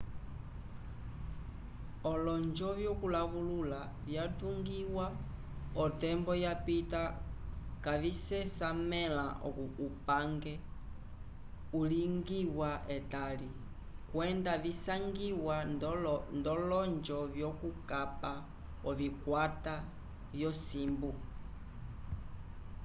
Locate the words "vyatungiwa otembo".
4.07-6.33